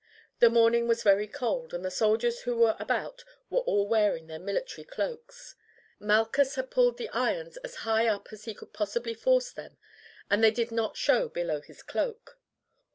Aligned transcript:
The 0.39 0.49
morning 0.49 0.87
was 0.87 1.03
very 1.03 1.27
cold, 1.27 1.75
and 1.75 1.85
the 1.85 1.91
soldiers 1.91 2.39
who 2.41 2.57
were 2.57 2.75
about 2.79 3.23
were 3.51 3.59
all 3.59 3.87
wearing 3.87 4.25
their 4.25 4.39
military 4.39 4.83
cloaks. 4.83 5.53
Malchus 5.99 6.55
had 6.55 6.71
pulled 6.71 6.97
the 6.97 7.07
irons 7.09 7.57
as 7.57 7.75
high 7.85 8.07
up 8.07 8.29
as 8.33 8.45
he 8.45 8.55
could 8.55 8.73
possibly 8.73 9.13
force 9.13 9.51
them, 9.51 9.77
and 10.27 10.43
they 10.43 10.49
did 10.49 10.71
not 10.71 10.97
show 10.97 11.29
below 11.29 11.61
his 11.61 11.83
cloak. 11.83 12.39